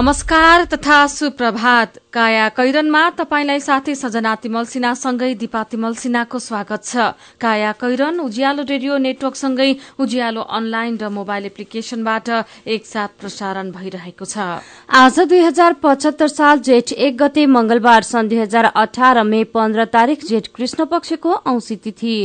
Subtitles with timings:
[0.00, 7.12] नमस्कार तथा सुप्रभात। काया कैरनमा तपाईंलाई साथी सजना तिमल सिन्हासँगै दिपा तिमल सिन्हाको स्वागत छ।
[7.36, 12.28] काया कैरन उज्यालो रेडियो नेटवर्कसँगै उज्यालो अनलाइन र मोबाइल एप्लिकेशनबाट
[12.66, 18.40] एकसाथ प्रसारण भइरहेको छ। आज दुई हजार पचहत्तर साल जेठ एक गते मंगलबार सन् दुई
[18.40, 22.16] हजार अठार मे पन्ध्र तारीक जेठ कृष्ण पक्षको औंसी तिथि।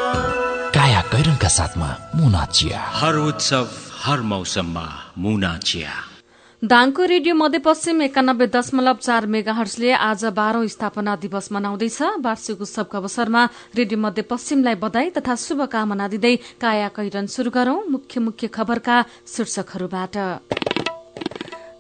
[1.06, 3.68] कैरनका साथमा मुना चिया। हर उत्सव
[4.04, 4.86] हर मौसममा
[5.18, 5.94] मुना चिया।
[6.62, 12.98] दाङको रेडियो मध्यपश्चिम एकानब्बे दशमलव चार मेगा हर्सले आज बाह्रौं स्थापना दिवस मनाउँदैछ। वार्षिक उत्सवको
[12.98, 13.44] अवसरमा
[13.76, 18.98] रेडियो मध्यपश्चिमलाई बधाई तथा शुभकामना दिँदै काया कैरन शुरू गरौं। मुख्य मुख्य खबरका
[19.30, 20.18] शीर्षकहरूबाट।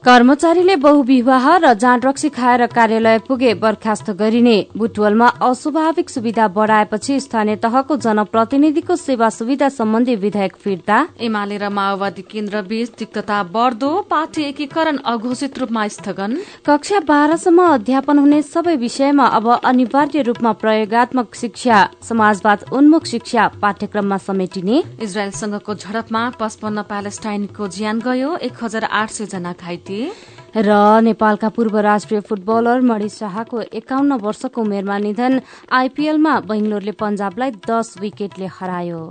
[0.05, 7.55] कर्मचारीले बहुविवाह र जाँड रक्सी खाएर कार्यालय पुगे बर्खास्त गरिने। बुटवलमा अस्वाभाविक सुविधा बढ़ाएपछि स्थानीय
[7.57, 14.43] तहको जनप्रतिनिधिको सेवा सुविधा सम्बन्धी विधेयक फिर्ता। एमाले र माओवादी केन्द्र बीच तिक्तता बढ़दो पार्टी
[14.43, 21.81] एकीकरण अघोषित रूपमा स्थगन। कक्षा बाह्रसम्म अध्यापन हुने सबै विषयमा अब अनिवार्य रूपमा प्रयोगत्मक शिक्षा
[22.03, 29.25] समाजवाद उन्मुख शिक्षा पाठ्यक्रममा समेटिने। इजरायलसँगको झडपमा पचपन्न प्यालेस्टाइनको ज्यान गयो एक हजार आठ सय
[29.33, 29.93] जना घाइते।
[30.55, 37.95] र नेपालका पूर्व राष्ट्रिय फुटबलर मणि शाहको एकाउन्न वर्षको उमेरमा निधन आइपीएलमा बेङ्गलोरले पञ्जाबलाई दस
[38.01, 39.03] विकेटले हरायो।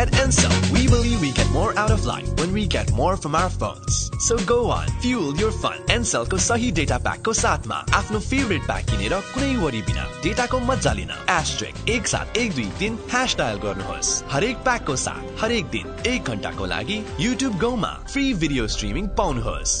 [0.00, 3.34] At Ansel, we believe we get more out of life when we get more from
[3.34, 4.09] our phones.
[4.20, 5.78] So go on, fuel your fun.
[5.90, 11.12] Anselको सही डेटा प्याकको साथमा आफ्नो फेभरेट प्याक किनेर कुनै वरि बिना डेटाको मजा लिन
[11.34, 16.28] एस्ट्रिक एक सात एक दुई तिन ह्यास डायल गर्नुहोस् हरेक प्याकको साथ हरेक दिन एक
[16.34, 19.80] घन्टाको लागि युट्युब गौमा फ्री भिडियो स्ट्रिमिङ पाउनुहोस्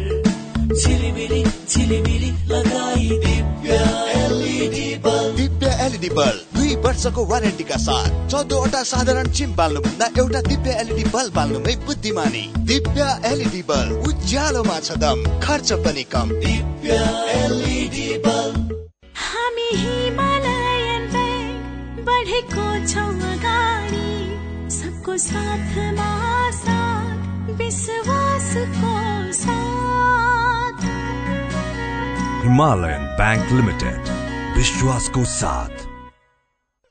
[0.73, 3.77] झिलिमिली झिलिमिली लगाई Divya
[4.15, 10.77] LED bulb Divya LED bulb दुई वर्षको वारेन्टीका साथ चौधवटा साधारण चिम बाल्नुभन्दा एउटा दिव्य
[10.81, 16.99] एलइडी बल्ब बाल्नुमै बुद्धिमानी दिव्य एलइडी बल्ब उज्यालोमा छ दम खर्च पनि कम दिव्य
[17.39, 18.71] एलइडी बल्ब
[19.25, 24.07] हामी हिमालयन ब्याङ्क बढेको छौँ अगाडि
[24.79, 26.09] सबको साथमा
[26.63, 28.95] साथ विश्वासको
[29.43, 30.40] साथ
[32.43, 34.07] हिमालयन ब्याङ्क लिमिटेड
[34.57, 35.83] विश्वासको साथ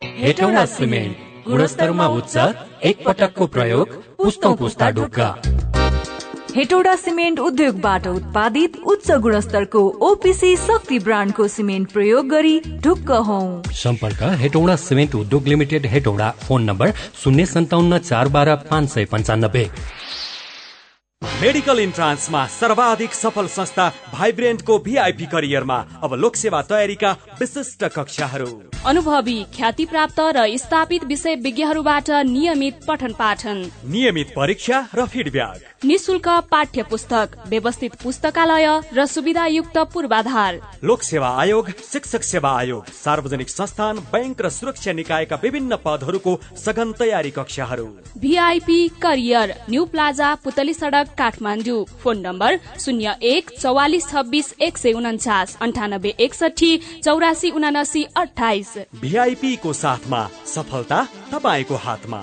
[0.03, 2.37] हेटौँडा सिमेन्ट गुणस्तरमा उच्च
[2.91, 5.29] एक पटकको प्रयोग पुस्तौँ पुस्ता ढुक्का
[6.57, 13.41] हेटौडा सिमेन्ट उद्योगबाट उत्पादित उच्च गुणस्तरको ओपिसी शक्ति ब्रान्डको सिमेन्ट प्रयोग गरी ढुक्क हौ
[13.83, 19.69] सम्पर्क हेटौडा सिमेन्ट उद्योग लिमिटेड हेटौडा फोन नम्बर शून्य सन्ताउन्न चार बाह्र पाँच सय पन्चानब्बे
[21.41, 28.51] मेडिकल इन्ट्रान्समा सर्वाधिक सफल संस्था भाइब्रेन्टको भिआइपी करियरमा अब लोकसेवा तयारीका विशिष्ट कक्षाहरू।
[28.87, 36.29] अनुभवी ख्याति प्राप्त र स्थापित विषय विज्ञहरूबाट नियमित पठन पाठन नियमित परीक्षा र फिडब्याक। निशुल्क
[36.51, 43.99] पाठ्य पुस्तक व्यवस्थित पुस्तकालय र सुविधायुक्त पूर्वाधार। लोक सेवा आयोग शिक्षक सेवा आयोग सार्वजनिक संस्थान
[44.13, 47.89] बैंक र सुरक्षा निकायका विभिन्न पदहरूको सघन तयारी कक्षाहरू।
[48.19, 54.93] VIP career new plaza Putali Sadak Kathmandu. Phone number शून्य एक चौवालिस छब्बिस एक सय
[54.93, 62.23] उन्चास अन्ठानब्बे एकसठी चौरासी उनासी अठाइस भिआइपी को साथमा सफलता तपाईँको हातमा।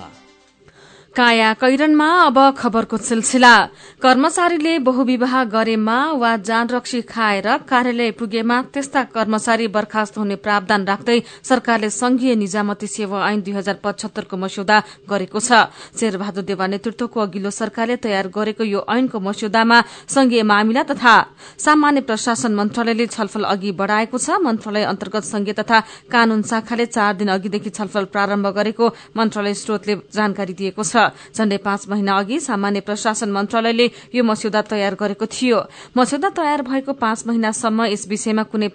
[1.18, 3.54] काया कैरनमा अब खबरको सिलसिला।
[3.98, 11.18] कर्मचारीले बहुविवाह गरेमा वा जान रक्सी खाएर कार्यालय पुगेमा त्यस्ता कर्मचारी बर्खास्त हुने प्रावधान राख्दै
[11.42, 14.78] सरकारले संघीय निजामती सेवा ऐन दुई हजार पचहत्तरको मस्यौदा
[15.10, 15.50] गरेको छ।
[15.98, 21.14] शेरबहादुर देवा नेतृत्वको अघिल्लो सरकारले तयार गरेको यो ऐनको मस्यौदामा संघीय मामिला तथा
[21.58, 27.34] सामान्य प्रशासन मन्त्रालयले छलफल अघि बढ़ाएको छ। मन्त्रालय अन्तर्गत संघीय तथा कानून शाखाले चार दिन
[27.34, 28.86] अघिदेखि छलफल प्रारम्भ गरेको
[29.18, 34.94] मन्त्रालय स्रोतले जानकारी दिएको छ। झण्डै पाँच महिना अघि सामान्य प्रशासन मन्त्रालयले यो मस्यौदा तयार
[34.94, 35.58] गरेको थियो।
[35.96, 38.68] मस्यौदा तयार भएको पाँच महिनासम्म यस विषयमा कुनै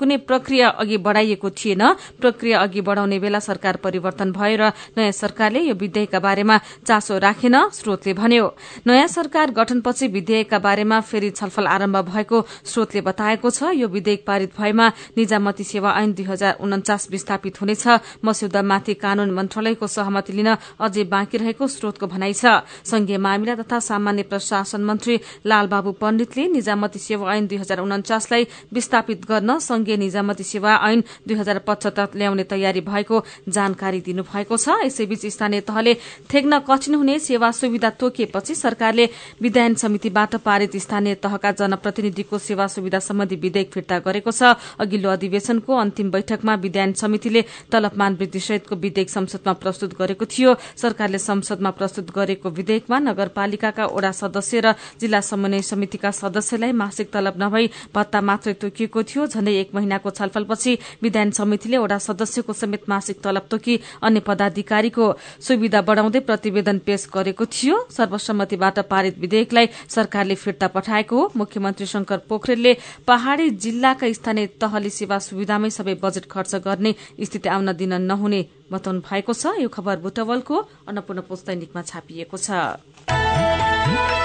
[0.00, 1.82] कुनै प्रक्रिया अघि बढ़ाइएको थिएन।
[2.20, 6.56] प्रक्रिया अघि बढ़ाउने बेला सरकार परिवर्तन भयो र नयाँ सरकारले यो विधेयकका बारेमा
[6.88, 8.46] चासो राखेन स्रोतले भन्यो।
[8.86, 14.50] नयाँ सरकार गठनपछि विधेयकका बारेमा फेरि छलफल आरम्भ भएको स्रोतले बताएको छ। यो विधेयक पारित
[14.56, 14.86] भएमा
[15.16, 17.84] निजामती सेवा ऐन दुई हजार उन्चास विस्थापित हुनेछ।
[18.24, 20.50] मस्यौदामाथि कानून मन्त्रालयको सहमति लिन
[20.80, 25.14] अझै बाँकी रहेको स्रोतको भनाइ छ। संघीय मामिला तथा सामान्य प्रशासन मन्त्री
[25.46, 31.36] लालबाबु पण्डितले निजामती सेवा ऐन दुई हजार उन्चासलाई विस्थापित गर्न संघीय निजामती सेवा ऐन दुई
[31.36, 35.94] हजार पचहत्तर ल्याउने तयारी भएको जानकारी दिनुभएको छ। यसैबीच स्थानीय तहले
[36.30, 39.08] थेग्न कठिन हुने सेवा सुविधा तोकिएपछि सरकारले
[39.42, 45.76] विधायन समितिबाट पारित स्थानीय तहका जनप्रतिनिधिको सेवा सुविधा सम्बन्धी विधेयक फिर्ता गरेको छ। अघिल्लो अधिवेशनको
[45.76, 47.42] अन्तिम बैठकमा विधायन समितिले
[47.72, 54.10] तलबमान वृद्धि सहितको विधेयक संसदमा प्रस्तुत गरेको थियो। सरकारले संसदमा प्रस्तुत गरेको विधेयकमा नगरपालिकाका ओडा
[54.12, 59.74] सदस्य र जिल्ला समन्वय समितिका सदस्यलाई मासिक तलब नभई भत्ता मात्रै तोकिएको थियो झण्डै एक
[59.80, 65.06] महिनाको छलफलपछि विधान समितिले ओडा सदस्यको समेत मासिक तलब तोकी अन्य पदाधिकारीको
[65.40, 72.18] सुविधा बढ़ाउँदै प्रतिवेदन पेश गरेको थियो। सर्वसम्मतिबाट पारित विधेयकलाई सरकारले फिर्ता पठाएको हो। मुख्यमन्त्री शंकर
[72.28, 72.72] पोखरेलले
[73.06, 78.40] पहाड़ी जिल्लाका स्थानीय तहले सेवा सुविधामै सबै बजेट खर्च गर्ने स्थिति आउन दिन नहुने
[78.72, 80.56] बताउनु भएको छ। यो खबर बुटवलको
[80.88, 84.19] अन्नपूर्ण पुस्तैनिकमा छापिएको छ।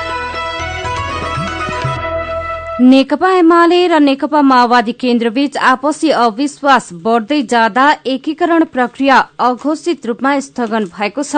[2.79, 10.85] नेकपा एमाले र नेकपा माओवादी केन्द्रबीच आपसी अविश्वास बढ़दै जाँदा एकीकरण प्रक्रिया अघोषित रूपमा स्थगन
[10.91, 11.35] भएको छ।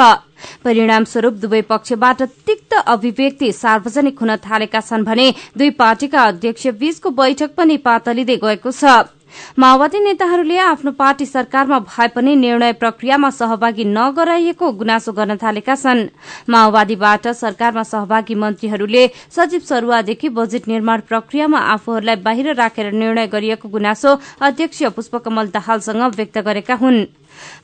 [0.66, 7.54] परिणामस्वरूप दुवै पक्षबाट तिक्त अभिव्यक्ति सार्वजनिक हुन थालेका छन् भने दुई पार्टीका अध्यक्ष बीचको बैठक
[7.54, 8.98] पनि पातलिँदै गएको छ।
[9.59, 16.07] माओवादी नेताहरूले आफ्नो पार्टी सरकारमा भए पनि निर्णय प्रक्रियामा सहभागी नगराइएको गुनासो गर्न थालेका छन्।
[16.50, 24.18] माओवादीबाट सरकारमा सहभागी मन्त्रीहरूले सचिव सरूवादेखि बजेट निर्माण प्रक्रियामा आफूहरूलाई बाहिर राखेर निर्णय गरिएको गुनासो
[24.41, 27.06] अध्यक्ष पुष्पकमल दाहालसँग व्यक्त गरेका हुन्।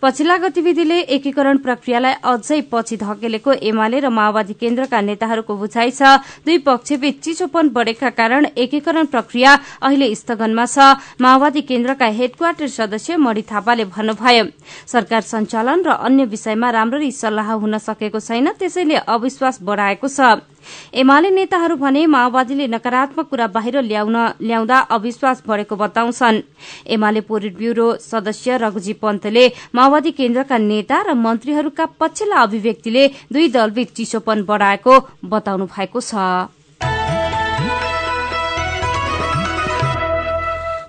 [0.02, 6.02] पछिल्ला गतिविधिले एकीकरण प्रक्रियालाई अझै पछि धकेलेको एमाले र माओवादी केन्द्रका नेताहरूको बुझाइ छ।
[6.46, 10.78] दुई पक्षबीच चिसोपन बढ़ेका कारण एकीकरण प्रक्रिया अहिले स्थगनमा छ।
[11.22, 14.46] माओवादी केन्द्रका हेडक्वार्टर सदस्य मणि थापाले भन्नुभयो
[14.88, 20.53] सरकार सञ्चालन र अन्य विषयमा राम्ररी सल्लाह हुन सकेको छैन त्यसैले अविश्वास बढ़ाएको छ।
[20.94, 26.42] एमाले नेताहरू भने माओवादीले नकारात्मक कुरा बाहिर ल्याउँदा अविश्वास बढ़ेको बताउँछन्।
[26.88, 33.92] एमाले पोलिट ब्यूरो सदस्य रघुजी पन्तले माओवादी केन्द्रका नेता र मन्त्रीहरूका पछिल्ला अभिव्यक्तिले दुई दलबीच
[33.94, 36.13] चिसोपन बढ़ाएको बताउनु भएको छ।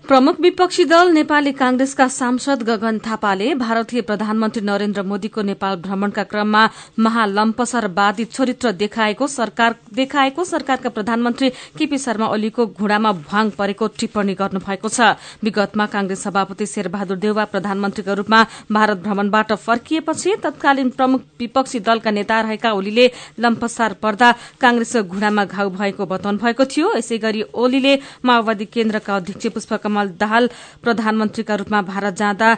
[0.08, 6.66] प्रमुख विपक्षी दल नेपाली कांग्रेसका सांसद गगन थापाले भारतीय प्रधानमन्त्री नरेन्द्र मोदीको नेपाल भ्रमणका क्रममा
[6.98, 11.48] महालम्पसरवादी चरित्र देखाएको सरकार देखाएको सरकारका प्रधानमन्त्री
[11.78, 15.00] केपी शर्मा ओलीको घुँडामा भ्वाङ परेको टिप्पणी गर्नुभएको छ।
[15.40, 18.42] विगतमा कांग्रेस सभापति शेरबहादुर देउवा प्रधानमन्त्रीका रूपमा
[18.72, 25.70] भारत भ्रमणबाट फर्किएपछि तत्कालीन प्रमुख विपक्षी दलका नेता रहेका ओलीले लम्पसार पर्दा कांग्रेसको घुँडामा घाउ
[25.80, 30.50] भएको बताउनु भएको थियो। यसै गरी ओलीले माओवादी केन्द्रका अध्यक्ष पुष्पकमल कमल दाहाल
[30.82, 32.48] प्रधानमन्त्रीका रूपमा भारत जाँदा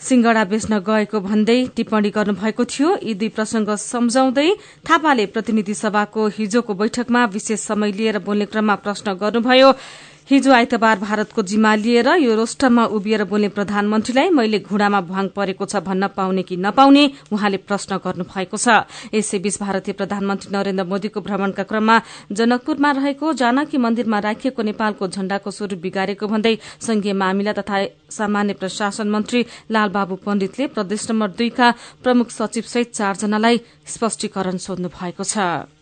[0.00, 4.48] सिंगडा बेच्न गएको भन्दै टिप्पणी गर्नुभएको थियो। यी दुई प्रसंग सम्झाउँदै
[4.86, 9.72] थापाले प्रतिनिधि सभाको हिजोको बैठकमा विशेष समय लिएर बोल्ने क्रममा प्रश्न गर्नुभयो।
[10.28, 15.80] हिजो आइतबार भारतको जिम्मा लिएर यो रोस्टममा उभिएर बोल्ने प्रधानमन्त्रीलाई मैले घुँडामा भ्वाङ परेको छ
[15.80, 21.64] भन्न पाउने कि नपाउने उहाँले प्रश्न गर्नु भएको छ। यसैबीच भारतीय प्रधानमन्त्री नरेन्द्र मोदीको भ्रमणका
[21.64, 21.96] क्रममा
[22.32, 26.54] जनकपुरमा रहेको जानकी मन्दिरमा राखिएको नेपालको झण्डाको स्वरूप बिगारेको भन्दै
[26.84, 27.80] संघीय मामिला तथा
[28.12, 29.40] सामान्य प्रशासन मन्त्री
[29.72, 31.72] लालबाबु पण्डितले प्रदेश नम्बर दुईका
[32.04, 33.60] प्रमुख सचिव सहित चारजनालाई
[33.96, 35.77] स्पष्टीकरण सोध्नु भएको छ।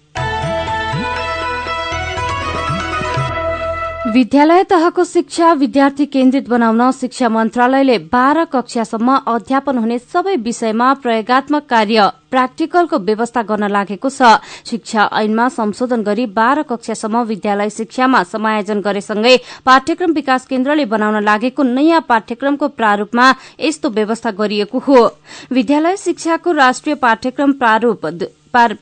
[4.16, 11.66] विद्यालय तहको शिक्षा विद्यार्थी केन्द्रित बनाउन शिक्षा मन्त्रालयले बाह्र कक्षासम्म अध्यापन हुने सबै विषयमा प्रयोगत्मक
[11.70, 14.30] कार्य प्र्याक्टिकलको व्यवस्था गर्न लागेको छ।
[14.64, 21.62] शिक्षा ऐनमा संशोधन गरी बाह्र कक्षासम्म विद्यालय शिक्षामा समायोजन गरेसँगै पाठ्यक्रम विकास केन्द्रले बनाउन लागेको
[21.68, 23.26] नयाँ पाठ्यक्रमको प्रारूपमा
[23.60, 24.98] यस्तो व्यवस्था गरिएको हो।
[25.52, 27.52] विद्यालय शिक्षाको राष्ट्रिय पाठ्यक्रम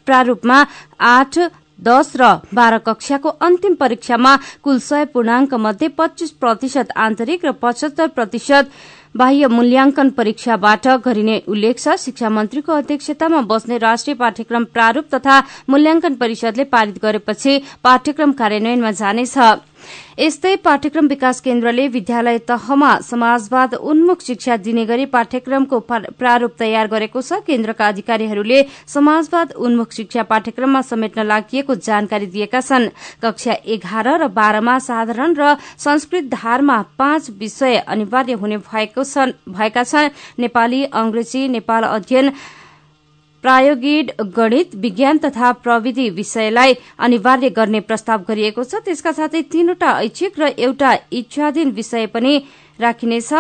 [0.07, 0.65] प्रारूपमा
[1.11, 1.39] आठ
[1.79, 8.07] दश र बाह्र कक्षाको अन्तिम परीक्षामा कुल सय पूर्णाङ्क मध्ये पच्चीस प्रतिशत आन्तरिक र पचहत्तर
[8.17, 8.71] प्रतिशत
[9.15, 15.35] बाह्य मूल्याङ्कन परीक्षाबाट गरिने उल्लेख छ। शिक्षा मन्त्रीको अध्यक्षतामा बस्ने राष्ट्रिय पाठ्यक्रम प्रारूप तथा
[15.71, 17.53] मूल्याङ्कन परिषदले पारित गरेपछि
[17.85, 19.37] पाठ्यक्रम कार्यान्वयनमा जानेछ।
[20.19, 25.79] यस्तै पाठ्यक्रम विकास केन्द्रले विद्यालय तहमा समाजवाद उन्मुख शिक्षा दिने गरी पाठ्यक्रमको
[26.19, 32.89] प्रारूप तयार गरेको छ। केन्द्रका अधिकारीहरूले समाजवाद उन्मुख शिक्षा पाठ्यक्रममा समेट्न लागि जानकारी दिएका छन्।
[33.23, 40.85] कक्षा एघार र बाह्रमा साधारण र संस्कृत धारमा पाँच विषय अनिवार्य हुने भएका छन् नेपाली
[40.95, 42.33] अंग्रेजी नेपाल अध्ययन
[43.45, 50.39] प्रायोगिक गणित विज्ञान तथा प्रविधि विषयलाई अनिवार्य गर्ने प्रस्ताव गरिएको छ। त्यसका साथै तीनवटा ऐच्छिक
[50.41, 52.33] र एउटा इच्छाधीन विषय पनि
[52.81, 53.33] राखिनेछ।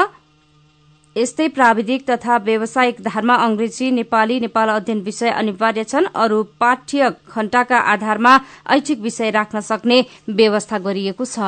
[1.16, 7.78] यस्तै प्राविधिक तथा व्यावसायिक धारमा अंग्रेजी नेपाली नेपाल अध्ययन विषय अनिवार्य छन्। अरू पाठ्य घण्टाका
[7.92, 8.34] आधारमा
[8.68, 11.38] ऐच्छिक विषय राख्न सक्ने व्यवस्था गरिएको छ।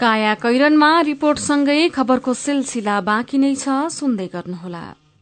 [0.00, 4.84] काया कैरनमा रिपोर्टसँगै खबरको सिलसिला बाँकी नै छ सुन्दै गर्नुहोला।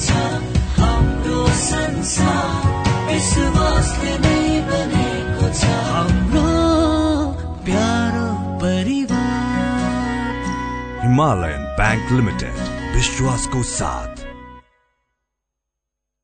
[0.78, 2.60] हाम्रो संसार।
[3.12, 6.48] विश्वासले नै बनेको छ हाम्रो
[7.64, 8.28] प्यारो
[8.64, 10.42] परिवार।
[11.02, 12.56] हिमालयन बैंक लिमिटेड
[12.94, 14.21] विश्वासको साथ।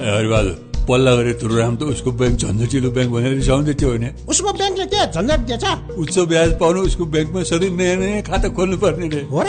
[0.00, 0.56] हरिबहादुर
[0.88, 4.06] पल्ला गरे तुरुराम त उसको ब्याङ्क झन्झटिलो ब्याङ्क भनेर रिसाउँदै थियो होइन?
[4.28, 5.64] उसको ब्याङ्कले के झन्झट दिएछ?
[5.98, 9.48] उच्च ब्याज पाउनु उसको ब्याङ्कमा सधैँ नयाँ नयाँ खाता खोल्नु पर्ने रे। हो र?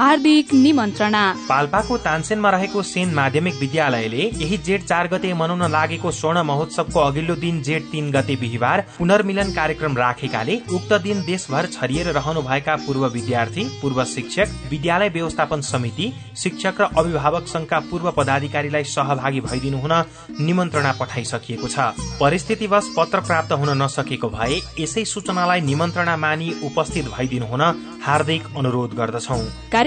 [0.00, 6.42] हार्दिक निमन्त्रणा। पाल्पाको तानसेनमा रहेको सेन माध्यमिक विद्यालयले यही जेठ चार गते मनाउन लागेको स्वर्ण
[6.42, 12.76] महोत्सवको अघिल्लो दिन जेठ तीन गते बिहिबार पुनर्मिलन कार्यक्रम राखेकाले उक्त दिन देशभर छरिएर रहनुभएका
[12.86, 16.12] पूर्व विद्यार्थी पूर्व शिक्षक विद्यालय व्यवस्थापन समिति
[16.44, 19.94] शिक्षक र अभिभावक संघका पूर्व पदाधिकारीलाई सहभागी भइदिनु हुन
[20.40, 27.52] निमन्त्रणा पठाइसकिएको छ। परिस्थितिवश पत्र प्राप्त हुन नसकेको भए यसै सूचनालाई निमन्त्रणा मानि उपस्थित भइदिनु
[27.52, 27.68] हुन
[28.06, 29.40] हार्दिक अनुरोध गर्दछौ।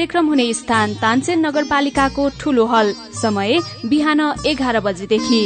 [0.03, 5.41] कार्यक्रम हुने स्थान तानसेन नगरपालिकाको ठूलो हल। समय बिहान एघार बजेदेखि।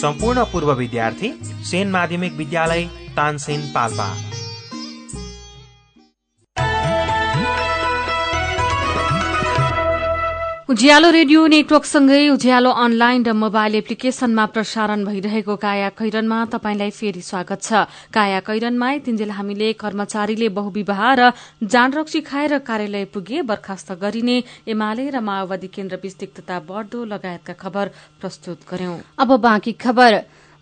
[0.00, 1.32] सम्पूर्ण पूर्व विद्यार्थी
[1.70, 2.84] सेन माध्यमिक विद्यालय
[3.16, 4.08] तानसेन पाल्पा।
[10.74, 17.62] उज्यालो रेडियो नेटवर्कसँगै उज्यालो अनलाइन र मोबाइल एप्लिकेशनमा प्रसारण भइरहेको काया कैरनमा तपाईंलाई फेरि स्वागत
[17.62, 21.30] छ। काया कैरनमा तिनजेल हामीले कर्मचारीले बहुविवाह र
[21.62, 27.94] जानरक्सी खाएर कार्यालय पुगे बर्खास्त गरिने एमाले र माओवादी केन्द्र बीच तिक्तता बढ्दो लगायतका खबर
[28.18, 28.98] प्रस्तुत गर्यौं।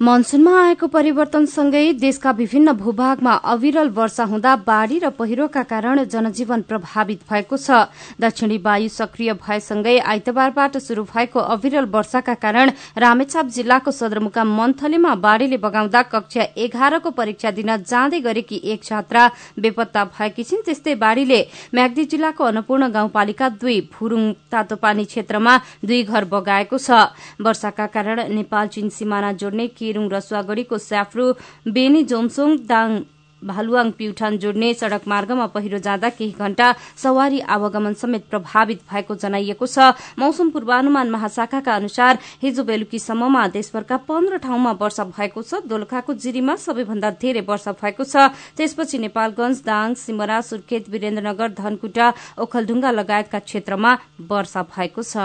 [0.03, 7.21] मनसूनमा आएको परिवर्तनसँगै देशका विभिन्न भूभागमा अविरल वर्षा हुँदा बाढ़ी र पहिरोका कारण जनजीवन प्रभावित
[7.31, 7.87] भएको छ।
[8.19, 15.59] दक्षिणी वायु सक्रिय भएसँगै आइतबारबाट शुरू भएको अविरल वर्षाका कारण रामेछाप जिल्लाको सदरमुकाम मन्थलीमा बाढ़ीले
[15.63, 19.23] बगाउँदा कक्षा एघारको परीक्षा दिन जाँदै गरेकी एक छात्रा
[19.55, 21.41] बेपत्ता भएकी छिन्। त्यस्तै बाढ़ीले
[21.75, 25.55] म्याग्दी जिल्लाको अन्नपूर्ण गाउँपालिका दुई फुरूङ तातोपानी क्षेत्रमा
[25.87, 26.91] दुई घर बगाएको छ।
[27.39, 31.33] वर्षाका कारण नेपाल चीन सिमाना जोड्ने केरूङ रसुवागढ़ीको स्याफ्रू
[31.69, 33.03] बेनी जोमसोङ दाङ
[33.43, 36.67] भालुवाङ प्युठान जोड्ने सड़क मार्गमा पहिरो जाँदा केही घण्टा
[37.03, 44.39] सवारी आवागमन समेत प्रभावित भएको जनाइएको छ। मौसम पूर्वानुमान महाशाखाका अनुसार हिजो बेलुकीसम्ममा देशभरका पन्ध्र
[44.47, 50.39] ठाउँमा वर्षा भएको छ। दोलखाको जिरीमा सबैभन्दा धेरै वर्षा भएको छ। त्यसपछि नेपालगंज दाङ सिमरा
[50.41, 52.07] सुर्खेत वीरेन्द्रनगर धनकुटा
[52.47, 53.91] ओखलढुङ्गा लगायतका क्षेत्रमा
[54.31, 55.19] वर्षा भएको छ।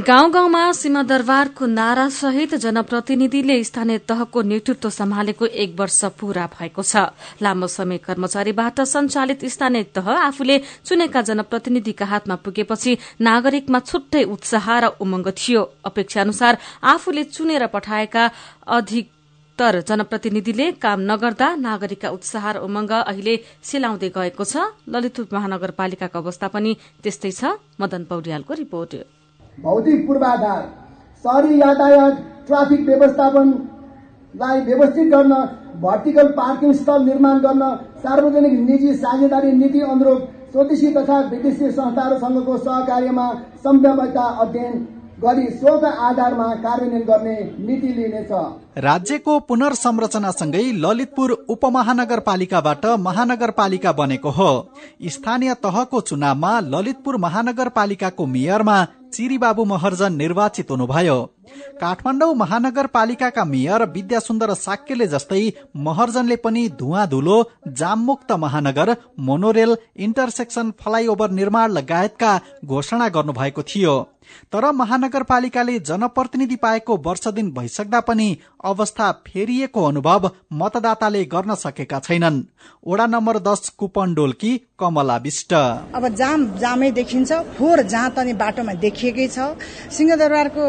[0.00, 6.96] गाउँ गाउँमा सिंहदरबारको नारा सहित जनप्रतिनिधिले स्थानीय तहको नेतृत्व सम्हालेको एक वर्ष पूरा भएको छ।
[7.42, 14.86] लामो समय कर्मचारीबाट सञ्चालित स्थानीय तह आफूले चुनेका जनप्रतिनिधिका हातमा पुगेपछि नागरिकमा छुट्टै उत्साह र
[15.00, 18.30] उमंग थियो। अपेक्षा अनुसार आफूले चुनेर पठाएका
[18.70, 19.12] अधिक
[19.58, 26.48] तर जनप्रतिनिधिले काम नगर्दा नागरिकका उत्साह र उमंग अहिले सिलाउँदै गएको छ। ललितपुर महानगरपालिकाको अवस्था
[26.48, 29.19] पनि त्यस्तै छ। मदन पौड्यालको रिपोर्ट।
[29.62, 30.60] भौतिक पूर्वाधार
[31.24, 35.34] शहरी यातायात ट्राफिक व्यवस्थापनलाई व्यवस्थित गर्न
[35.80, 43.26] भर्टिकल पार्किङ स्थल निर्माण गर्न सार्वजनिक निजी साझेदारी नीति अनुरूप स्वदेशी तथा विदेशी संस्थाहरूसँगको सहकार्यमा
[43.64, 44.80] सम्भाव्यता अध्ययन
[45.22, 45.46] गरी
[46.00, 46.46] आधारमा
[48.78, 54.50] राज्यको पुनर्संरचनासँगै ललितपुर उपमहानगरपालिकाबाट महानगरपालिका बनेको हो।
[55.06, 58.76] स्थानीय तहको चुनावमा ललितपुर महानगरपालिकाको मेयरमा
[59.14, 61.18] चिरीबाबु महर्जन निर्वाचित हुनुभयो।
[61.80, 65.42] काठमाडौँ महानगरपालिकाका मेयर विद्यासुन्दर साक्यले जस्तै
[65.76, 72.32] महर्जनले पनि धुवा धुलो जाममुक्त महानगर मोनोरेल इन्टरसेक्सन फ्लाइओभर निर्माण लगायतका
[72.64, 73.96] घोषणा गर्नुभएको थियो।
[74.52, 82.42] तर महानगरपालिकाले जनप्रतिनिधि पाएको वर्ष दिन भइसक्दा पनि अवस्था फेरिएको अनुभव मतदाताले गर्न सकेका छैनन्।
[82.86, 88.72] ओडा नम्बर दस कुपन डोल्की कमला विष्ट। अब जाम जामै देखिन्छ। फोहोर जहाँ तनी बाटोमा
[88.80, 89.56] देखिएकै छ।
[89.90, 90.64] सिंहदरबारको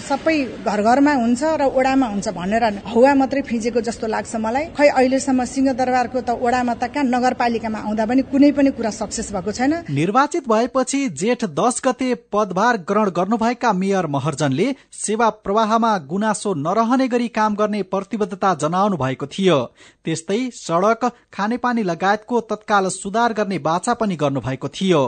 [0.00, 4.88] सबै घर घरमा हुन्छ र ओडामा हुन्छ भनेर हौवा मात्रै फिजेको जस्तो लाग्छ मलाई। खै
[4.88, 9.72] अहिलेसम्म सिंहदरबारको त ओडामा त कहाँ नगरपालिकामा आउँदा पनि कुनै पनि कुरा सक्सेस भएको छैन।
[9.90, 17.28] निर्वाचित भएपछि जेठ दस गते पदभार ग्रहण गर्नुभएका मेयर महर्जनले सेवा प्रवाहमा गुनासो नरहने गरी
[17.30, 19.58] काम गर्ने प्रतिबद्धता जनाउनु भएको थियो।
[20.04, 25.02] त्यस्तै सड़क खानेपानी लगायतको तत्काल सुधार गर्ने बाचा पनि गर्नुभएको थियो।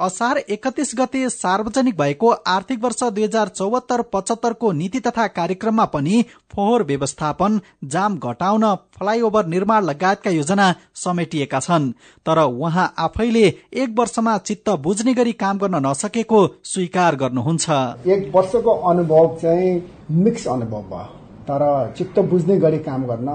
[0.00, 6.24] असार एकतिस गते सार्वजनिक भएको आर्थिक वर्ष दुई हजार चौहत्तर पचहत्तरको नीति तथा कार्यक्रममा पनि
[6.50, 8.64] फोहोर व्यवस्थापन जाम घटाउन
[8.98, 11.90] फ्लाइओभर निर्माण लगायतका योजना समेटिएका छन्।
[12.26, 17.70] तर उहाँ आफैले एक वर्षमा चित्त बुझ्ने गरी काम गर्न नसकेको स्वीकार गर्नुहुन्छ।
[18.08, 19.72] एक वर्षको अनुभव चाहिँ
[20.10, 21.19] मिक्स अनुभव भयो।
[21.50, 21.62] तर
[21.98, 23.28] चित्त बुझ्ने गरी काम गर्न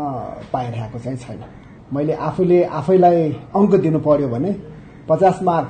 [0.53, 1.39] पाइरहेको चाहिँ छैन।
[1.93, 4.51] मैले आफूले आफैलाई अङ्क दिनु पर्यो भने
[5.09, 5.69] पचास मार्क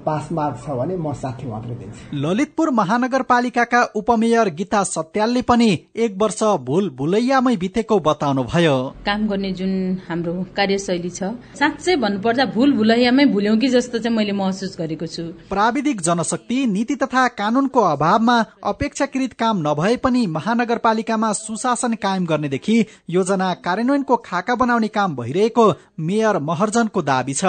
[0.00, 6.16] पास मार्क छ भने म साठी मात्रै दिन्छु। ललितपुर महानगरपालिकाका उपमेयर गीता सत्यालले पनि एक
[6.20, 9.72] वर्ष भूल भुलैयामै बितेको बताउनुभयो। काम गर्ने जुन
[10.08, 15.22] हाम्रो कार्यशैली छ साँच्चै भन्नुपर्दा भूल भुलैयामै भुल्यौं कि जस्तो चाहिँ मैले महसुस गरेको छु।
[15.50, 22.78] प्राविधिक जनशक्ति नीति तथा कानूनको अभावमा अपेक्षाकृत काम नभए पनि महानगरपालिकामा सुशासन कायम गर्नेदेखि
[23.10, 25.66] योजना कार्यान्वयनको खाका बनाउने काम भइरहेको
[26.00, 27.44] मेयर महर्जनको दावी छ।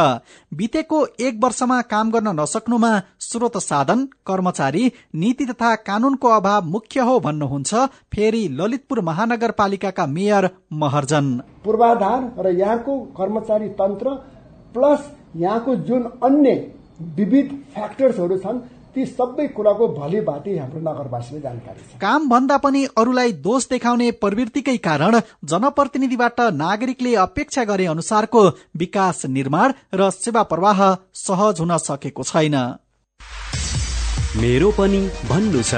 [0.51, 7.19] बितेको एक वर्षमा काम गर्न नसक्नुमा स्रोत साधन कर्मचारी नीति तथा कानूनको अभाव मुख्य हो
[7.19, 11.31] भन्नुहुन्छ फेरि ललितपुर महानगरपालिकाका मेयर महर्जन।
[11.63, 14.15] पूर्वाधार र यहाँको कर्मचारी तन्त्र
[14.75, 16.53] प्लस यहाँको जुन अन्य
[17.15, 18.59] विविध फ्याक्टर्सहरू छन्
[18.95, 24.09] ती सबै कुराको भली भाँति हाम्रो नगरवासीले जानकारी छ। काम भन्दा पनि अरूलाई दोष देखाउने
[24.19, 28.41] प्रवृत्तिकै कारण जनप्रतिनिधिबाट नागरिकले अपेक्षा गरे अनुसारको
[28.77, 30.83] विकास निर्माण र सेवा प्रवाह
[31.15, 32.55] सहज हुन सकेको छैन।
[34.37, 35.73] मेरो पनि भन्नु छ।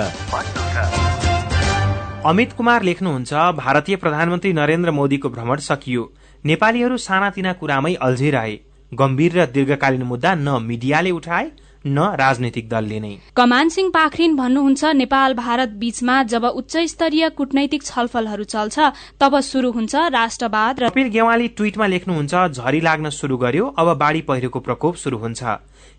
[2.26, 6.04] अमित कुमार लेख्नुहुन्छ भारतीय प्रधानमन्त्री नरेन्द्र मोदीको भ्रमण सकियो।
[6.44, 8.54] नेपालीहरू सानातिना कुरामै अल्झिरहे।
[8.92, 11.46] गम्भीर र दीर्घकालीन मुद्दा न मिडियाले उठाए
[11.86, 17.84] न राजनैतिक दलले नै। कमान सिंह पाखरिन भन्नुहुन्छ नेपाल भारत बीचमा जब उच्च स्तरीय कूटनैतिक
[17.84, 18.80] छलफलहरू चल्छ
[19.20, 24.22] तब शुरू हुन्छ राष्ट्रवाद र कपिल गेवाली ट्वीटमा लेख्नुहुन्छ झरी लाग्न शुरू गर्यो अब बाढ़ी
[24.22, 25.44] पहिरोको प्रकोप शुरू हुन्छ।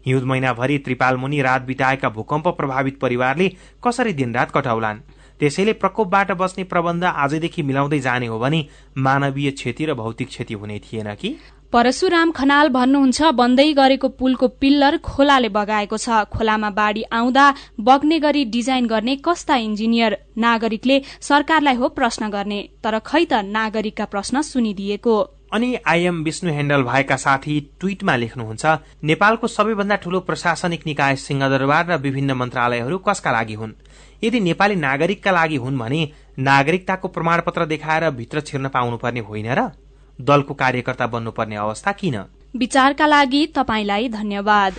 [0.07, 3.49] हिउँद महिनाभरि त्रिपाल मुनि रात बिताएका भूकम्प प्रभावित परिवारले
[3.85, 5.01] कसरी दिनरात कटाउलान्?
[5.41, 8.61] त्यसैले प्रकोपबाट बस्ने प्रबन्ध आजदेखि मिलाउँदै जाने हो भने
[8.99, 11.37] मानवीय क्षति र भौतिक क्षति हुने थिएन कि?
[11.75, 17.47] परशुराम खनाल भन्नुहुन्छ बन्दै गरेको पुलको पिल्लर खोलाले बगाएको छ। खोलामा बाढ़ी आउँदा
[17.81, 24.07] बग्ने गरी डिजाइन गर्ने कस्ता इन्जिनियर नागरिकले सरकारलाई हो प्रश्न गर्ने तर खै त नागरिकका
[24.07, 25.17] प्रश्न सुनिदिएको।
[25.51, 28.79] अनि आइएम विष्णु हेण्डल भएका साथी ट्वीटमा लेख्नुहुन्छ
[29.11, 33.79] नेपालको सबैभन्दा ठूलो प्रशासनिक निकाय सिंहदरबार र विभिन्न मन्त्रालयहरू कसका लागि हुन्?
[34.23, 36.03] यदि नेपाली नागरिकका लागि हुन् भने
[36.39, 39.73] नागरिकताको प्रमाणपत्र देखाएर भित्र छिर्न पाउनुपर्ने होइन र?
[40.21, 42.17] दलको कार्यकर्ता बन्नुपर्ने अवस्था किन?
[42.57, 44.73] विचारका लागि तपाईँलाई धन्यवाद।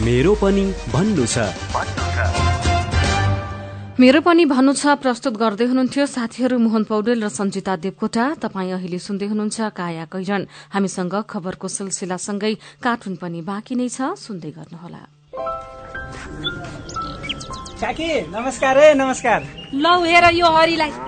[0.00, 1.38] मेरो पनि भन्नु छ।
[4.00, 8.98] मेरो पनि भन्नु छ प्रस्तुत गर्दै हुनुहुन्थ्यो साथीहरू मोहन पौडेल र सञ्जिता देवकोटा। तपाईँ अहिले
[8.98, 15.02] सुन्दै हुनुहुन्छ काया कैरन। हामीसँग खबरको सिलसिलासँगै कार्टुन पनि बाँकी नै छ सुन्दै गर्नुहोला।
[17.80, 19.40] काकी नमस्कार है नमस्कार।
[19.74, 21.07] लौ हेर यो हरिलाई।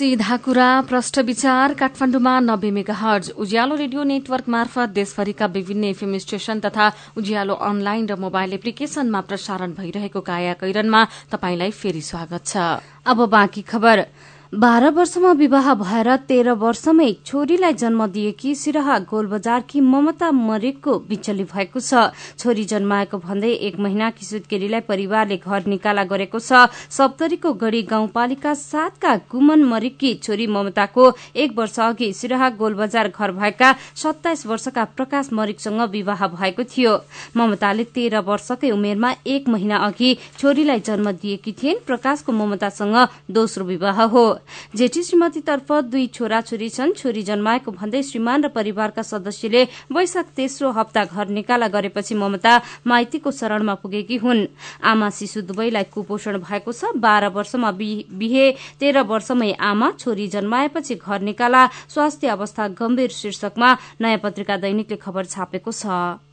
[0.00, 6.16] सीधा कुरा प्रष्ट विचार काठमाडौँमा नब्बे मेगा हर्ज उज्यालो रेडियो नेटवर्क मार्फत देशभरिका विभिन्न एफएम
[6.16, 6.86] स्टेशन तथा
[7.20, 13.62] उज्यालो अनलाइन र मोबाइल एप्लिकेशनमा प्रसारण भइरहेको काया कैरनमा तपाईंलाई फेरि स्वागत छ। अब बाँकी
[13.68, 14.06] खबर।
[14.52, 21.80] बाह्र वर्षमा विवाह भएर तेह्र वर्षमै छोरीलाई जन्म दिएकी सिराहा गोलबजारकी ममता मरेकको बिचली भएको
[21.80, 28.54] छ। छोरी जन्माएको भन्दै एक महिनाकी सुत्केरीलाई परिवारले घर निकाला गरेको छ। सप्तरीको गढ़ी गाउँपालिका
[28.54, 31.04] सातका कुमन मरिककी छोरी ममताको
[31.36, 36.96] एक वर्ष अघि सिराहा गोलबजार घर भएका सत्ताइस वर्षका प्रकाश मरिकसँग विवाह भएको थियो।
[37.36, 42.98] ममताले तेह्र वर्षकै उमेरमा एक महिना अघि छोरीलाई जन्म दिएकी थिइन्। प्रकाशको ममतासँग
[43.30, 44.39] दोस्रो विवाह हो।
[44.76, 51.04] जेठी श्रीमतीतर्फ दुई छोराछोरी छन्। छोरी जन्माएको भन्दै श्रीमान र परिवारका सदस्यले वैशाख तेस्रो हप्ता
[51.04, 52.54] घर निकाला गरेपछि ममता
[52.86, 54.46] माइतीको शरणमा पुगेकी हुन्।
[54.82, 58.46] आमा शिशु दुवैलाई कुपोषण भएको छ। बाह्र वर्षमा बिहे
[58.80, 65.24] तेह्र वर्षमै आमा छोरी जन्माएपछि घर निकाला। स्वास्थ्य अवस्था गम्भीर शीर्षकमा नयाँ पत्रिका दैनिकले खबर
[65.26, 66.29] छापेको छ।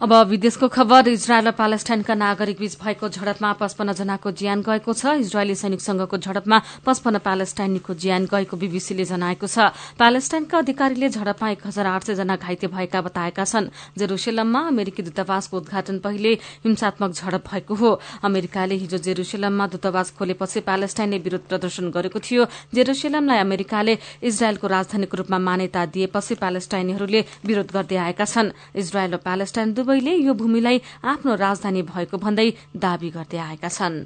[0.00, 5.20] अब विदेशको खबर इजरायल र प्यालेस्टाइनका नागरिक बीच भएको झडपमा पचपन्न जनाको ज्यान गएको छ।
[5.20, 11.86] इजरायली सैनिकसँगको झडपमा पचपन्न प्यालेस्टाइनीको ज्यान गएको बीबीसीले जनाएको छ। प्यालेस्टाइनका अधिकारीले झडपमा एक हजार
[11.86, 16.32] आठ सय जना घाइते भएका बताएका छन्। जेरुसेलममा अमेरिकी दूतावासको उद्घाटन पहिले
[16.64, 17.90] हिंसात्मक झडप भएको हो।
[18.24, 25.38] अमेरिकाले हिजो जेरुसेलममा दूतावास खोलेपछि प्यालेस्टाइनले विरोध प्रदर्शन गरेको थियो। जेरुसेलमलाई अमेरिकाले इजरायलको राजधानीको रूपमा
[25.44, 31.82] मान्यता दिएपछि प्यालेस्टाइनीहरूले विरोध गर्दै आएका छन्। इजरायल र प्यालेस्टाइन दुवैले यो भूमिलाई आफ्नो राजधानी
[31.82, 32.48] भएको भन्दै
[32.78, 33.96] दावी गर्दै आएका छन्।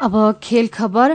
[0.00, 1.08] अब खेल खबर।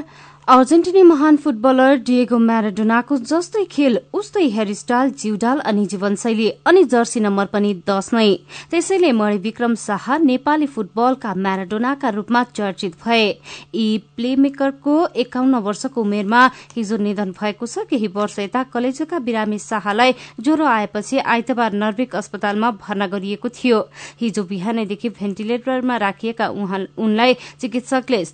[0.50, 7.46] अर्जेन्टिनी महान फुटबलर डिएगो म्याराडोनाको जस्तै खेल उस्तै हेयरस्टाइल जिउडाल अनि जीवनशैली अनि जर्सी नम्बर
[7.52, 8.34] पनि दश नै।
[8.72, 13.28] त्यसैले मणिविक्रम शाह नेपाली फुटबलका म्याराडोनाका रूपमा चर्चित भए।
[13.76, 13.86] यी
[14.16, 16.42] प्लेमेकरको एकाउन्न वर्षको उमेरमा
[16.76, 22.72] हिजो निधन भएको छ। केही वर्ष यता कलेजोका बिरामी शाहलाई ज्वरो आएपछि आइतबार नर्विक अस्पतालमा
[22.82, 23.86] भर्ना गरिएको थियो।
[24.18, 26.50] हिजो बिहानैदेखि भेन्टिलेटरमा राखिएका
[26.98, 28.26] उनलाई चिकित्सकले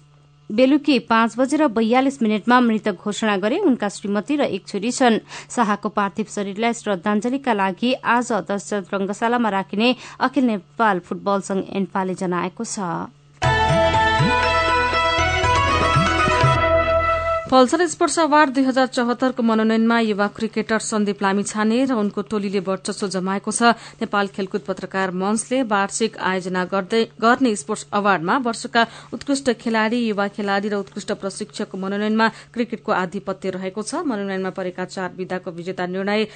[0.50, 5.90] बेलुकी पाँच बजेर बयालिस मिनटमा मृत घोषणा गरे उनका श्रीमती र एक छोरी छन्। शाहको
[5.90, 12.80] पार्थिव शरीरलाई श्रद्धाञ्जलीका लागि आज दशरथ रंगशालामा राखिने अखिल नेपाल फुटबल संघ एन्फाले जनाएको छ।
[17.46, 23.08] पल्सर स्पोर्ट्स अवार्ड दुई हजार चौहत्तरको मनोनयनमा युवा क्रिकेटर सन्दीप लामिछाने र उनको टोलीले वर्चस्व
[23.16, 23.70] जमाएको छ।
[24.02, 30.82] नेपाल खेलकुद पत्रकार मञ्चले वार्षिक आयोजना गर्ने स्पोर्ट्स अवार्डमा वर्षका उत्कृष्ट खेलाड़ी युवा खेलाड़ी र
[30.82, 36.28] उत्कृष्ट प्रशिक्षकको मनोनयनमा क्रिकेटको आधिपत्य रहेको छ। मनोनयनमा परेका चार विधाको विजेता निर्णय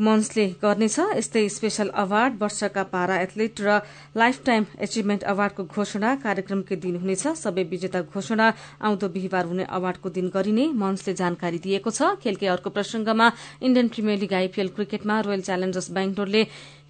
[0.00, 3.78] मञ्चले गर्नेछ। यस्तै स्पेशल अवार्ड वर्षका पारा एथलिट र
[4.16, 8.46] लाइफ टाइम एचिभमेन्ट अवार्डको घोषणा कार्यक्रमकै दिन हुनेछ। सबै विजेता घोषणा
[8.80, 13.26] आउँदो बिहिबार हुने अवार्डको दिन गरिने मञ्चले जानकारी दिएको छ। खेलकै अर्को प्रसंगमा
[13.60, 16.42] इण्डियन प्रिमियर लीग आइपीएल क्रिकेटमा रोयल च्यालेन्जर्स बेङ्गलोरले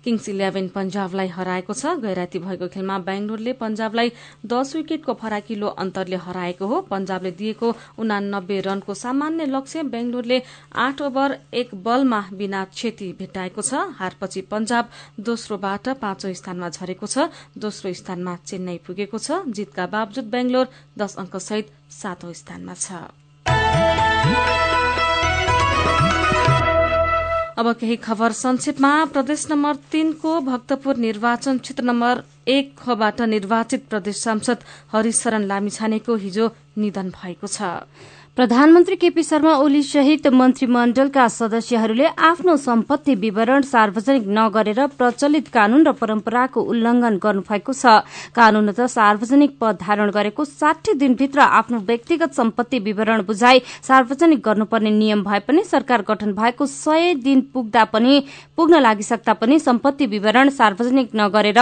[0.04, 4.12] किङ्स इलेभेन पन्जाबलाई हराएको छ। गैराती भएको खेलमा बेंगलोरले पन्जाबलाई
[4.46, 10.42] दश विकेटको फराकिलो अन्तरले हराएको हो। पन्जाबले दिएको उनानब्बे रनको सामान्य लक्ष्य बेंगलोरले
[10.76, 17.28] आठ ओभर एक बलमा बिना क्षति भेटाएको छ। हारपछि पन्जाब दोस्रोबाट पाँचौं स्थानमा झरेको छ।
[17.58, 20.66] दोस्रो स्थानमा चेन्नई पुगेको छ। जितका बावजुद बेंगलोर
[20.98, 22.86] दश अङ्कसहित सातौं स्थानमा छ।
[27.60, 34.16] अब केही खबर संक्षेपमा। प्रदेश नम्बर तीनको भक्तपुर निर्वाचन क्षेत्र नम्बर एक खबाट निर्वाचित प्रदेश
[34.16, 34.58] सांसद
[34.92, 37.60] हरिशरण लामिछानेको हिजो निधन भएको छ।
[38.40, 45.92] प्रधानमन्त्री केपी शर्मा ओली सहित मन्त्रीमण्डलका सदस्यहरूले आफ्नो सम्पत्ति विवरण सार्वजनिक नगरेर प्रचलित कानून र
[46.00, 48.00] परम्पराको उल्लंघन गर्नुभएको छ।
[48.32, 54.90] कानून त सार्वजनिक पद धारण गरेको साठी दिनभित्र आफ्नो व्यक्तिगत सम्पत्ति विवरण बुझाइ सार्वजनिक गर्नुपर्ने
[54.90, 58.22] नियम भए पनि सरकार गठन भएको सय दिन पुग्दा पनि
[58.56, 61.60] पुग्न लागिसक्दा पनि सम्पत्ति विवरण सार्वजनिक नगरेर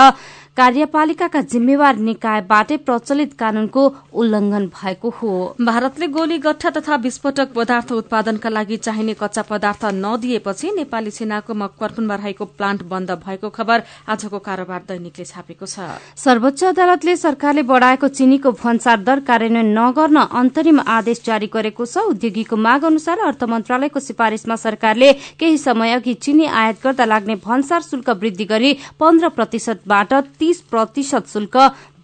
[0.59, 6.39] कार्यपालिकाका जिम्मेवार निकायबाटै प्रचलित कानूनको उल्लंघन भएको हो। भारतले गोली
[6.69, 12.83] गट्ठा तथा विस्फोटक पदार्थ उत्पादनका लागि चाहिने कच्चा पदार्थ नदिएपछि नेपाली सेनाको मकवारपुनमा रहेको प्लान्ट
[12.85, 19.21] बन्द भएको खबर आजको कारोबार दैनिकले छापेको छ। सर्वोच्च अदालतले सरकारले बढ़ाएको चिनीको भन्सार दर
[19.25, 25.59] कार्यान्वयन नगर्न अन्तरिम आदेश जारी गरेको छ। उद्योगीको माग अनुसार अर्थ मन्त्रालयको सिफारिशमा सरकारले केही
[25.59, 31.57] समय अघि चिनी आयात गर्दा लाग्ने भन्सार शुल्क वृद्धि गरी पन्ध्र प्रतिशतबाट तीस प्रतिशत शुल्क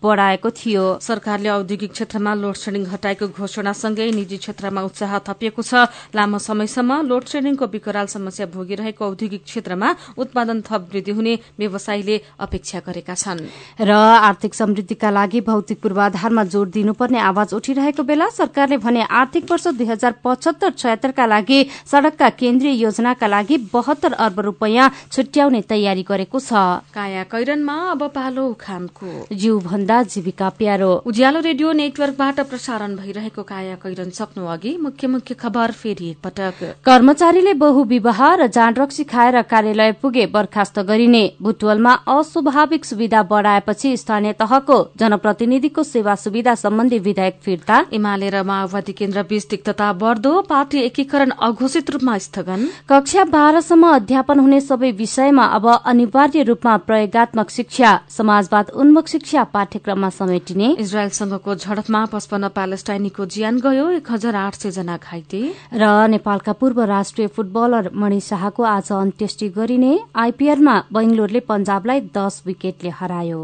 [0.04, 6.38] बढ़ाएको थियो। सरकारले औद्योगिक क्षेत्रमा लोड सेडिङ हटाएको घोषणासँगै निजी क्षेत्रमा उत्साह थपिएको छ। लामो
[6.38, 9.88] समयसम्म लोड सेडिङको विकराल समस्या भोगिरहेको औद्योगिक क्षेत्रमा
[10.18, 13.40] उत्पादन थप वृद्धि हुने व्यवसायीले अपेक्षा गरेका छन्।
[13.80, 13.90] र
[14.28, 19.86] आर्थिक समृद्धिका लागि भौतिक पूर्वाधारमा जोड़ दिनुपर्ने आवाज उठिरहेको बेला सरकारले भने आर्थिक वर्ष दुई
[19.86, 26.52] हजार पचहत्तर छयत्तरका लागि सड़कका केन्द्रीय योजनाका लागि बहत्तर अर्ब रूपियाँ छुट्याउने तयारी गरेको छ।
[26.92, 33.74] काया कैरनमा अब पालो उखानको। जीव भन्दा जीविका प्यारो। उज्यालो रेडियो नेटवर्कबाट प्रसारण भइरहेको काया
[33.74, 39.92] कैरन सक्नु अघि मुख्य मुख्य खबर फेरि एकपटक। कर्मचारीले बहुविवाह र जाँड रक्सी खाएर कार्यालय
[39.92, 47.85] पुगे बर्खास्त गरिने। बुटवलमा अस्वाभाविक सुविधा बढ़ाएपछि स्थानीय तहको जनप्रतिनिधिको सेवा सुविधा सम्बन्धी विधेयक फिर्ता।
[47.92, 54.38] एमाले र माओवादी केन्द्र बीच तिक्तता बढ़दो पार्टी एकीकरण अघोषित रूपमा स्थगन। कक्षा बाह्रसम्म अध्यापन
[54.38, 59.42] हुने सबै विषयमा अब अनिवार्य रूपमा प्रयोगात्मक शिक्षा समाजवाद उन्मुख शिक्षा
[59.84, 65.40] पाठ्यक्रममा समेटिने। इजरायलसँगको झडपमा पचपन्न प्यालेस्टाइनीको ज्यान गयो एक हजार आठ सय जना घाइते।
[65.72, 72.90] र नेपालका पूर्व राष्ट्रिय फुटबलर मणि शाहको आज अन्त्येष्टि गरिने आइपीएलमा बेंगलोरले पञ्जाबलाई दस विकेटले
[72.90, 73.42] हरायो।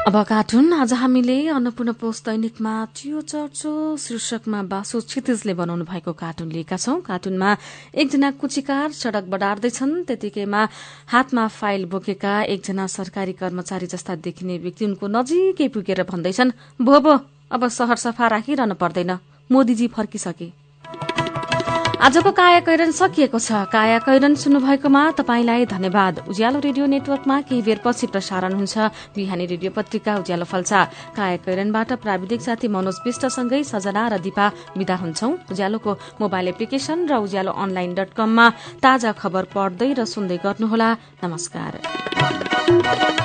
[0.00, 6.48] अब कार्टुन आज हामीले अन्नपूर्ण पोस्ट दैनिकमा चियो चर्चो शीर्षकमा बासु क्षितिजले बनाउनु भएको कार्टुन
[6.48, 7.50] लिएका छौं। कार्टुनमा
[7.94, 10.62] एकजना कुचिकार सड़क बडार्दैछन् त्यतिकैमा
[11.12, 17.18] हातमा फाइल बोकेका एकजना सरकारी कर्मचारी जस्ता देखिने व्यक्ति उनको नजिकै पुगेर भन्दैछन् भो भो
[17.52, 19.18] अब शहर सफा राखिरहनु पर्दैन।
[19.50, 20.59] मोदीजी फर्किसके।
[22.00, 22.60] आजको काया
[22.96, 24.00] सकिएको छ। काया
[24.34, 30.80] सुन्नुभएकोमा तपाईँलाई धन्यवाद। उज्यालो रेडियो नेटवर्कमा केही बेरपछि प्रसारण हुन्छ। बिहानी रेडियो पत्रिका उज्यालो फल्सा
[31.12, 34.46] काया कैरनबाट प्राविधिक साथी मनोज विष्टसँगै सजना र दिपा
[34.80, 38.46] विदा हुन्छौ। उज्यालोको मोबाइल एप्लिकेशन र उज्यालो अनलाइन डट कममा
[38.80, 40.88] ताजा खबर पढ्दै र सुन्दै गर्नुहोला।
[41.20, 43.19] नमस्कार।